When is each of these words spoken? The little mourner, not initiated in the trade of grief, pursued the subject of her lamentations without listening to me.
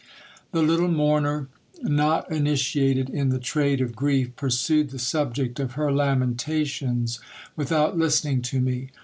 The 0.51 0.63
little 0.63 0.87
mourner, 0.87 1.47
not 1.83 2.31
initiated 2.31 3.07
in 3.11 3.29
the 3.29 3.37
trade 3.37 3.81
of 3.81 3.95
grief, 3.95 4.35
pursued 4.35 4.89
the 4.89 4.97
subject 4.97 5.59
of 5.59 5.73
her 5.73 5.91
lamentations 5.91 7.19
without 7.55 7.99
listening 7.99 8.41
to 8.41 8.59
me. 8.59 8.89